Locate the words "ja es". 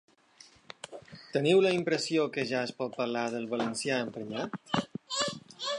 2.53-2.73